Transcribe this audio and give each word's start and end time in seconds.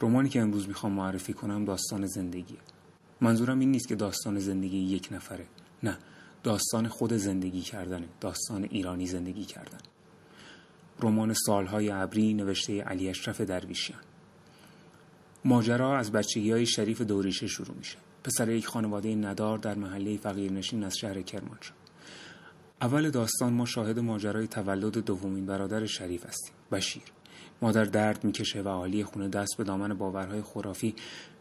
رمانی 0.00 0.28
که 0.28 0.40
امروز 0.40 0.68
می‌خوام 0.68 0.92
معرفی 0.92 1.32
کنم 1.32 1.64
داستان 1.64 2.06
زندگیه 2.06 2.58
منظورم 3.20 3.58
این 3.58 3.70
نیست 3.70 3.88
که 3.88 3.94
داستان 3.94 4.38
زندگی 4.38 4.78
یک 4.78 5.08
نفره. 5.12 5.46
نه 5.82 5.98
داستان 6.42 6.88
خود 6.88 7.12
زندگی 7.12 7.60
کردنه. 7.60 8.06
داستان 8.20 8.64
ایرانی 8.64 9.06
زندگی 9.06 9.44
کردن. 9.44 9.78
رمان 11.00 11.34
سالهای 11.34 11.90
ابری 11.90 12.34
نوشته 12.34 12.82
علی 12.82 13.08
اشرف 13.08 13.40
درویشیان. 13.40 14.00
ماجرا 15.44 15.98
از 15.98 16.12
بچگی 16.12 16.52
های 16.52 16.66
شریف 16.66 17.00
دوریشه 17.00 17.46
شروع 17.46 17.76
میشه. 17.76 17.96
پسر 18.24 18.48
یک 18.48 18.66
خانواده 18.66 19.14
ندار 19.14 19.58
در 19.58 19.74
محله 19.74 20.16
فقیرنشین 20.16 20.84
از 20.84 20.96
شهر 20.98 21.22
کرمانشاه 21.22 21.76
اول 22.82 23.10
داستان 23.10 23.52
ما 23.52 23.66
شاهد 23.66 23.98
ماجرای 23.98 24.46
تولد 24.46 24.98
دومین 24.98 25.46
برادر 25.46 25.86
شریف 25.86 26.26
هستیم 26.26 26.54
بشیر. 26.72 27.02
مادر 27.62 27.84
درد 27.84 28.24
می‌کشه 28.24 28.62
و 28.62 28.68
عالی 28.68 29.04
خونه 29.04 29.28
دست 29.28 29.56
به 29.58 29.64
دامن 29.64 29.94
باورهای 29.94 30.42
خرافی 30.42 30.94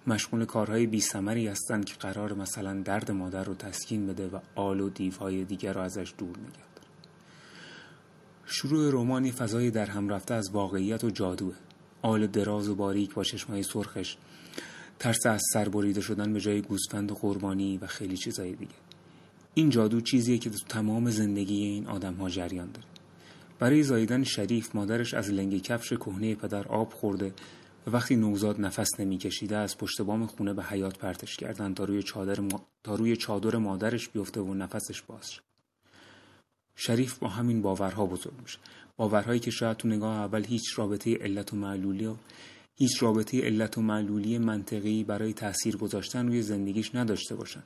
مشغول 0.07 0.45
کارهای 0.45 0.87
بی 0.87 1.01
سمری 1.01 1.47
هستند 1.47 1.85
که 1.85 1.95
قرار 1.99 2.33
مثلا 2.33 2.81
درد 2.81 3.11
مادر 3.11 3.43
رو 3.43 3.53
تسکین 3.55 4.07
بده 4.07 4.27
و 4.27 4.39
آل 4.55 4.79
و 4.79 4.89
دیوهای 4.89 5.45
دیگر 5.45 5.73
رو 5.73 5.81
ازش 5.81 6.13
دور 6.17 6.37
نگه 6.37 6.69
شروع 8.51 8.89
رومانی 8.89 9.31
فضای 9.31 9.71
در 9.71 9.85
هم 9.85 10.09
رفته 10.09 10.33
از 10.33 10.49
واقعیت 10.51 11.03
و 11.03 11.09
جادوه. 11.09 11.55
آل 12.01 12.27
دراز 12.27 12.69
و 12.69 12.75
باریک 12.75 13.13
با 13.13 13.23
چشمای 13.23 13.63
سرخش. 13.63 14.17
ترس 14.99 15.25
از 15.25 15.41
سر 15.53 15.69
بریده 15.69 16.01
شدن 16.01 16.33
به 16.33 16.39
جای 16.39 16.61
گوسفند 16.61 17.11
قربانی 17.11 17.77
و 17.77 17.87
خیلی 17.87 18.17
چیزای 18.17 18.55
دیگه. 18.55 18.71
این 19.53 19.69
جادو 19.69 20.01
چیزیه 20.01 20.37
که 20.37 20.49
تو 20.49 20.57
تمام 20.69 21.09
زندگی 21.09 21.63
این 21.63 21.87
آدم 21.87 22.13
ها 22.13 22.29
جریان 22.29 22.71
داره. 22.71 22.87
برای 23.59 23.83
زاییدن 23.83 24.23
شریف 24.23 24.75
مادرش 24.75 25.13
از 25.13 25.29
لنگ 25.29 25.61
کفش 25.61 25.93
کهنه 25.93 26.35
پدر 26.35 26.67
آب 26.67 26.93
خورده 26.93 27.33
و 27.87 27.91
وقتی 27.91 28.15
نوزاد 28.15 28.61
نفس 28.61 28.99
نمیکشیده 28.99 29.57
از 29.57 29.77
پشت 29.77 30.01
بام 30.01 30.25
خونه 30.25 30.53
به 30.53 30.63
حیات 30.63 30.97
پرتش 30.97 31.37
کردن 31.37 31.73
تا 31.73 31.83
روی 31.83 32.03
چادر, 32.03 32.39
تا 32.83 32.95
روی 32.95 33.15
چادر 33.15 33.57
مادرش 33.57 34.09
بیفته 34.09 34.41
و 34.41 34.53
نفسش 34.53 35.01
باز 35.01 35.31
شریف 36.75 37.17
با 37.17 37.27
همین 37.27 37.61
باورها 37.61 38.05
بزرگ 38.05 38.33
میشه. 38.41 38.57
باورهایی 38.97 39.39
که 39.39 39.51
شاید 39.51 39.77
تو 39.77 39.87
نگاه 39.87 40.15
اول 40.15 40.45
هیچ 40.45 40.79
رابطه 40.79 41.17
علت 41.17 41.53
و 41.53 41.55
معلولی 41.55 42.05
و 42.05 42.15
هیچ 42.75 43.03
رابطه 43.03 43.41
علت 43.41 43.77
و 43.77 43.81
معلولی 43.81 44.37
منطقی 44.37 45.03
برای 45.03 45.33
تاثیر 45.33 45.77
گذاشتن 45.77 46.27
روی 46.27 46.41
زندگیش 46.41 46.95
نداشته 46.95 47.35
باشن. 47.35 47.63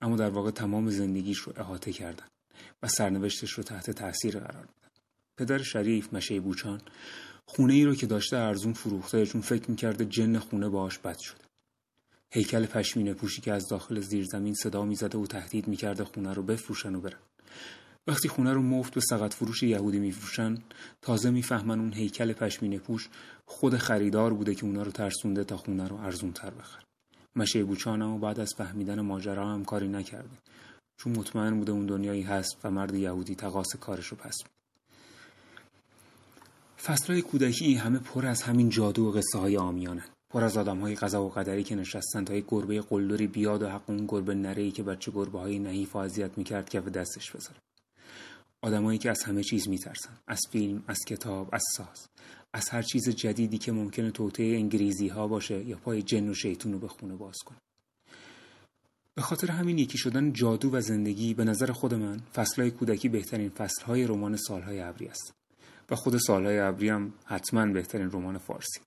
اما 0.00 0.16
در 0.16 0.30
واقع 0.30 0.50
تمام 0.50 0.90
زندگیش 0.90 1.38
رو 1.38 1.52
احاطه 1.56 1.92
کردن 1.92 2.26
و 2.82 2.88
سرنوشتش 2.88 3.50
رو 3.50 3.62
تحت 3.62 3.90
تاثیر 3.90 4.38
قرار 4.38 4.64
دادن 4.64 4.87
پدر 5.38 5.62
شریف 5.62 6.14
مشه 6.14 6.40
بوچان 6.40 6.80
خونه 7.46 7.74
ای 7.74 7.84
رو 7.84 7.94
که 7.94 8.06
داشته 8.06 8.36
ارزون 8.36 8.72
فروخته 8.72 9.26
چون 9.26 9.40
فکر 9.40 9.70
می‌کرده 9.70 10.04
جن 10.04 10.38
خونه 10.38 10.68
باهاش 10.68 10.98
بد 10.98 11.18
شده. 11.18 11.44
هیکل 12.30 12.66
پشمینه 12.66 13.14
پوشی 13.14 13.40
که 13.40 13.52
از 13.52 13.68
داخل 13.68 14.00
زیرزمین 14.00 14.54
صدا 14.54 14.84
می‌زده 14.84 15.18
و 15.18 15.26
تهدید 15.26 15.68
می‌کرده 15.68 16.04
خونه 16.04 16.32
رو 16.32 16.42
بفروشن 16.42 16.94
و 16.94 17.00
برن. 17.00 17.18
وقتی 18.06 18.28
خونه 18.28 18.52
رو 18.52 18.62
مفت 18.62 18.94
به 18.94 19.00
سقط 19.00 19.34
فروش 19.34 19.62
یهودی 19.62 19.98
میفروشن 19.98 20.58
تازه 21.02 21.30
می‌فهمن 21.30 21.80
اون 21.80 21.92
هیکل 21.92 22.32
پشمینه 22.32 22.78
پوش 22.78 23.08
خود 23.46 23.76
خریدار 23.76 24.34
بوده 24.34 24.54
که 24.54 24.64
اونا 24.64 24.82
رو 24.82 24.90
ترسونده 24.90 25.44
تا 25.44 25.56
خونه 25.56 25.88
رو 25.88 25.96
ارزون 25.96 26.32
تر 26.32 26.50
بخره. 26.50 26.82
مشه 27.36 27.64
بوچان 27.64 28.02
و 28.02 28.18
بعد 28.18 28.40
از 28.40 28.54
فهمیدن 28.56 29.00
ماجرا 29.00 29.48
هم 29.48 29.64
کاری 29.64 29.88
نکرده. 29.88 30.38
چون 30.96 31.12
مطمئن 31.12 31.58
بوده 31.58 31.72
اون 31.72 31.86
دنیایی 31.86 32.22
هست 32.22 32.56
و 32.64 32.70
مرد 32.70 32.94
یهودی 32.94 33.34
تقاس 33.34 33.76
کارش 33.80 34.06
رو 34.06 34.16
پس 34.16 34.36
فصلهای 36.88 37.22
کودکی 37.22 37.74
همه 37.74 37.98
پر 37.98 38.26
از 38.26 38.42
همین 38.42 38.68
جادو 38.68 39.04
و 39.04 39.10
قصه 39.10 39.38
های 39.38 39.56
آمیانن 39.56 40.04
پر 40.30 40.44
از 40.44 40.56
آدم 40.56 40.78
های 40.78 40.94
قضا 40.94 41.24
و 41.24 41.28
قدری 41.28 41.64
که 41.64 41.74
نشستن 41.74 42.24
تا 42.24 42.34
یک 42.34 42.44
گربه 42.48 42.80
قلدری 42.80 43.26
بیاد 43.26 43.62
و 43.62 43.68
حق 43.68 43.90
اون 43.90 44.06
گربه 44.08 44.34
نره 44.34 44.70
که 44.70 44.82
بچه 44.82 45.10
گربه 45.10 45.38
های 45.38 45.58
نحیف 45.58 45.96
اذیت 45.96 46.38
می‌کرد 46.38 46.68
که 46.68 46.80
به 46.80 46.90
دستش 46.90 47.30
بذاره. 47.30 47.56
آدمایی 48.62 48.98
که 48.98 49.10
از 49.10 49.22
همه 49.22 49.42
چیز 49.42 49.68
میترسن 49.68 50.18
از 50.26 50.40
فیلم 50.50 50.84
از 50.86 50.98
کتاب 51.06 51.48
از 51.52 51.64
ساز 51.76 52.08
از 52.52 52.68
هر 52.68 52.82
چیز 52.82 53.08
جدیدی 53.08 53.58
که 53.58 53.72
ممکنه 53.72 54.10
توطعه 54.10 54.56
انگلیزی 54.56 55.08
ها 55.08 55.28
باشه 55.28 55.64
یا 55.64 55.76
پای 55.76 56.02
جن 56.02 56.28
و 56.28 56.34
شیطون 56.34 56.72
رو 56.72 56.78
به 56.78 56.88
خونه 56.88 57.14
باز 57.14 57.36
کنه. 57.46 57.58
به 59.14 59.22
خاطر 59.22 59.50
همین 59.50 59.78
یکی 59.78 59.98
شدن 59.98 60.32
جادو 60.32 60.70
و 60.72 60.80
زندگی 60.80 61.34
به 61.34 61.44
نظر 61.44 61.72
خود 61.72 61.94
من 61.94 62.20
فصلهای 62.34 62.70
کودکی 62.70 63.08
بهترین 63.08 63.48
فصلهای 63.48 64.06
رمان 64.06 64.36
سالهای 64.36 64.80
ابری 64.80 65.06
است. 65.06 65.38
و 65.90 65.96
خود 65.96 66.16
سالهای 66.16 66.58
ابری 66.58 66.88
هم 66.88 67.12
حتما 67.24 67.66
بهترین 67.66 68.10
رمان 68.10 68.38
فارسی. 68.38 68.80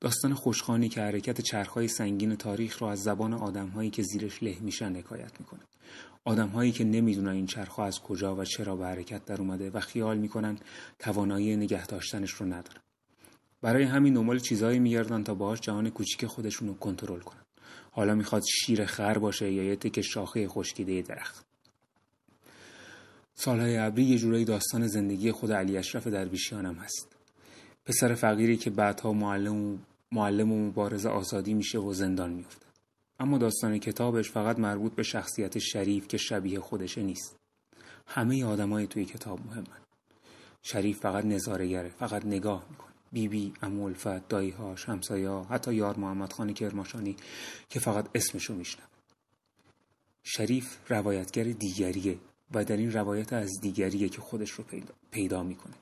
داستان 0.00 0.34
خوشخانی 0.34 0.88
که 0.88 1.00
حرکت 1.00 1.40
چرخهای 1.40 1.88
سنگین 1.88 2.36
تاریخ 2.36 2.78
رو 2.82 2.88
از 2.88 3.02
زبان 3.02 3.34
آدمهایی 3.34 3.90
که 3.90 4.02
زیرش 4.02 4.42
له 4.42 4.56
میشن 4.60 4.96
حکایت 4.96 5.40
می‌کنه. 5.40 5.60
آدمهایی 6.24 6.72
که 6.72 6.84
نمی‌دونن 6.84 7.28
این 7.28 7.46
چرخها 7.46 7.84
از 7.84 8.00
کجا 8.00 8.36
و 8.36 8.44
چرا 8.44 8.76
به 8.76 8.86
حرکت 8.86 9.24
در 9.24 9.40
اومده 9.40 9.70
و 9.70 9.80
خیال 9.80 10.18
می‌کنن 10.18 10.58
توانایی 10.98 11.56
نگه 11.56 11.86
داشتنش 11.86 12.30
رو 12.30 12.46
ندارن. 12.46 12.80
برای 13.62 13.84
همین 13.84 14.14
دنبال 14.14 14.38
چیزهایی 14.38 14.78
میگردن 14.78 15.24
تا 15.24 15.34
باهاش 15.34 15.60
جهان 15.60 15.90
کوچیک 15.90 16.26
خودشون 16.26 16.68
رو 16.68 16.74
کنترل 16.74 17.20
کنن. 17.20 17.44
حالا 17.90 18.14
می‌خواد 18.14 18.42
شیر 18.42 18.86
خر 18.86 19.18
باشه 19.18 19.52
یا 19.52 19.62
یه 19.62 19.76
تک 19.76 20.00
شاخه 20.00 20.48
خشکیده 20.48 21.02
درخت. 21.02 21.49
سالهای 23.42 23.76
ابری 23.76 24.04
یه 24.04 24.18
جورایی 24.18 24.44
داستان 24.44 24.86
زندگی 24.86 25.32
خود 25.32 25.52
علی 25.52 25.76
اشرف 25.76 26.06
درویشیان 26.06 26.66
هم 26.66 26.74
هست. 26.74 27.16
پسر 27.84 28.14
فقیری 28.14 28.56
که 28.56 28.70
بعدها 28.70 29.12
معلم 29.12 29.64
و 29.64 29.78
معلم 30.12 30.52
و 30.52 30.66
مبارز 30.66 31.06
آزادی 31.06 31.54
میشه 31.54 31.78
و 31.78 31.92
زندان 31.92 32.32
میفته 32.32 32.66
اما 33.20 33.38
داستان 33.38 33.78
کتابش 33.78 34.30
فقط 34.30 34.58
مربوط 34.58 34.94
به 34.94 35.02
شخصیت 35.02 35.58
شریف 35.58 36.08
که 36.08 36.16
شبیه 36.16 36.60
خودشه 36.60 37.02
نیست. 37.02 37.36
همه 38.06 38.44
آدمای 38.44 38.86
توی 38.86 39.04
کتاب 39.04 39.46
مهمن. 39.46 39.80
شریف 40.62 40.98
فقط 40.98 41.24
نظارهگره 41.24 41.88
فقط 41.88 42.24
نگاه 42.24 42.66
می‌کنه. 42.70 42.92
بیبی 43.12 43.52
امولفت 43.62 44.28
دایها 44.28 44.76
شمسایا 44.76 45.46
حتی 45.50 45.74
یار 45.74 45.96
محمد 45.96 46.32
خان 46.32 46.52
کرماشانی 46.52 47.16
که 47.68 47.80
فقط 47.80 48.06
اسمشو 48.14 48.54
میشنم 48.54 48.88
شریف 50.22 50.78
روایتگر 50.88 51.44
دیگریه. 51.44 52.18
و 52.54 52.64
در 52.64 52.76
این 52.76 52.92
روایت 52.92 53.32
از 53.32 53.50
دیگریه 53.60 54.08
که 54.08 54.20
خودش 54.20 54.50
رو 54.50 54.64
پیدا, 54.64 54.94
پیدا 55.10 55.42
می‌کنه. 55.42 55.74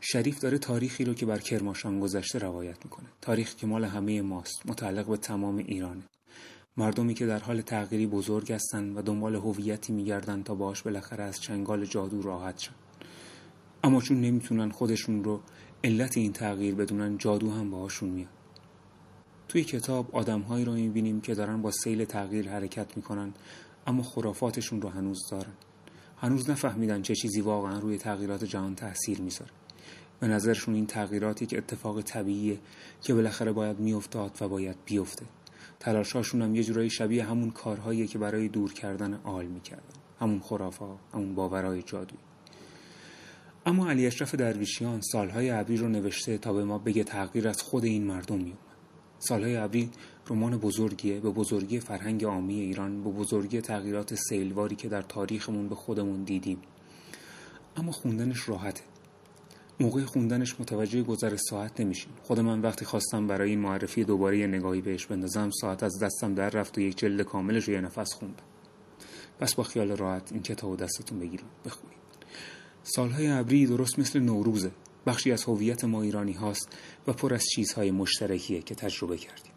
شریف 0.00 0.40
داره 0.40 0.58
تاریخی 0.58 1.04
رو 1.04 1.14
که 1.14 1.26
بر 1.26 1.38
کرماشان 1.38 2.00
گذشته 2.00 2.38
روایت 2.38 2.84
می‌کنه. 2.84 3.06
تاریخ 3.20 3.54
که 3.54 3.66
مال 3.66 3.84
همه 3.84 4.22
ماست 4.22 4.66
متعلق 4.66 5.06
به 5.06 5.16
تمام 5.16 5.56
ایرانه. 5.56 6.02
مردمی 6.76 7.14
که 7.14 7.26
در 7.26 7.38
حال 7.38 7.60
تغییری 7.60 8.06
بزرگ 8.06 8.52
هستند 8.52 8.96
و 8.96 9.02
دنبال 9.02 9.34
هویتی 9.34 9.92
میگردن 9.92 10.42
تا 10.42 10.54
باش 10.54 10.82
بالاخره 10.82 11.24
از 11.24 11.40
چنگال 11.40 11.84
جادو 11.84 12.22
راحت 12.22 12.58
شن. 12.58 12.74
اما 13.84 14.00
چون 14.00 14.20
نمی‌تونن 14.20 14.70
خودشون 14.70 15.24
رو 15.24 15.40
علت 15.84 16.16
این 16.16 16.32
تغییر 16.32 16.74
بدونن 16.74 17.18
جادو 17.18 17.50
هم 17.50 17.70
باهاشون 17.70 18.08
میاد. 18.08 18.28
توی 19.48 19.64
کتاب 19.64 20.16
آدمهایی 20.16 20.64
رو 20.64 20.72
می‌بینیم 20.72 21.20
که 21.20 21.34
دارن 21.34 21.62
با 21.62 21.70
سیل 21.70 22.04
تغییر 22.04 22.48
حرکت 22.48 22.96
می‌کنن 22.96 23.34
اما 23.88 24.02
خرافاتشون 24.02 24.82
رو 24.82 24.88
هنوز 24.88 25.28
دارن. 25.30 25.52
هنوز 26.16 26.50
نفهمیدن 26.50 27.02
چه 27.02 27.14
چیزی 27.14 27.40
واقعا 27.40 27.78
روی 27.78 27.98
تغییرات 27.98 28.44
جهان 28.44 28.74
تاثیر 28.74 29.20
می‌ذاره. 29.20 29.50
به 30.20 30.28
نظرشون 30.28 30.74
این 30.74 30.86
تغییرات 30.86 31.42
یک 31.42 31.54
اتفاق 31.58 32.02
طبیعیه 32.02 32.58
که 33.02 33.14
بالاخره 33.14 33.52
باید 33.52 33.78
میافتاد 33.78 34.38
و 34.40 34.48
باید 34.48 34.76
بیفته. 34.84 35.26
تلاشاشون 35.80 36.42
هم 36.42 36.54
یه 36.54 36.64
جورایی 36.64 36.90
شبیه 36.90 37.24
همون 37.24 37.50
کارهایی 37.50 38.06
که 38.06 38.18
برای 38.18 38.48
دور 38.48 38.72
کردن 38.72 39.20
آل 39.24 39.46
می‌کردن. 39.46 39.82
همون 40.20 40.40
خرافا 40.40 40.96
همون 41.14 41.34
باورهای 41.34 41.82
جادویی 41.82 42.20
اما 43.66 43.90
علی 43.90 44.06
اشرف 44.06 44.34
درویشیان 44.34 45.00
سالهای 45.00 45.50
ابری 45.50 45.76
رو 45.76 45.88
نوشته 45.88 46.38
تا 46.38 46.52
به 46.52 46.64
ما 46.64 46.78
بگه 46.78 47.04
تغییر 47.04 47.48
از 47.48 47.62
خود 47.62 47.84
این 47.84 48.04
مردم 48.04 48.36
میومد 48.36 48.67
سالهای 49.18 49.56
ابری 49.56 49.90
رمان 50.30 50.56
بزرگیه 50.56 51.20
به 51.20 51.30
بزرگی 51.30 51.80
فرهنگ 51.80 52.24
عامی 52.24 52.60
ایران 52.60 53.04
به 53.04 53.10
بزرگی 53.10 53.60
تغییرات 53.60 54.14
سیلواری 54.14 54.76
که 54.76 54.88
در 54.88 55.02
تاریخمون 55.02 55.68
به 55.68 55.74
خودمون 55.74 56.24
دیدیم. 56.24 56.58
اما 57.76 57.92
خوندنش 57.92 58.48
راحته. 58.48 58.82
موقع 59.80 60.04
خوندنش 60.04 60.60
متوجه 60.60 61.02
گذر 61.02 61.36
ساعت 61.36 61.80
نمیشین 61.80 62.12
خود 62.22 62.40
من 62.40 62.60
وقتی 62.60 62.84
خواستم 62.84 63.26
برای 63.26 63.50
این 63.50 63.58
معرفی 63.58 64.04
دوباره 64.04 64.38
یه 64.38 64.46
نگاهی 64.46 64.80
بهش 64.80 65.06
بندازم 65.06 65.50
ساعت 65.60 65.82
از 65.82 65.98
دستم 66.02 66.34
در 66.34 66.50
رفت 66.50 66.78
و 66.78 66.80
یک 66.80 66.98
جلد 66.98 67.22
کاملش 67.22 67.64
رو 67.64 67.74
یه 67.74 67.80
نفس 67.80 68.14
خوندم. 68.14 68.44
پس 69.40 69.54
با 69.54 69.62
خیال 69.62 69.90
راحت 69.96 70.32
این 70.32 70.42
کتاب 70.42 70.76
دستتون 70.76 71.18
بگیرید 71.18 71.46
بخونید. 71.66 71.98
سالهای 72.82 73.28
ابری 73.30 73.66
درست 73.66 73.98
مثل 73.98 74.20
نوروزه. 74.20 74.70
بخشی 75.08 75.32
از 75.32 75.44
هویت 75.44 75.84
ما 75.84 76.02
ایرانی 76.02 76.32
هاست 76.32 76.68
و 77.06 77.12
پر 77.12 77.34
از 77.34 77.44
چیزهای 77.54 77.90
مشترکیه 77.90 78.62
که 78.62 78.74
تجربه 78.74 79.16
کردیم. 79.16 79.52